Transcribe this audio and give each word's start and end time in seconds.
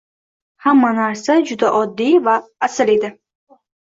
Hamma 0.67 0.87
narsa 0.99 1.35
juda 1.51 1.71
oddiy 1.81 2.17
va 2.29 2.39
asl 2.69 2.91
edi. 2.95 3.13